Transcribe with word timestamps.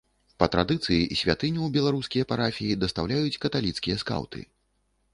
Па 0.43 0.45
традыцыі 0.53 1.17
святыню 1.19 1.61
ў 1.67 1.77
беларускія 1.77 2.29
парафіі 2.33 2.81
дастаўляюць 2.87 3.39
каталіцкія 3.47 3.95
скаўты. 4.05 4.39